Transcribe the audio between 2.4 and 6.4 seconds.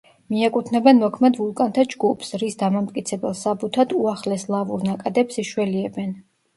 რის დამამტკიცებელ საბუთად უახლეს ლავურ ნაკადებს იშველიებენ.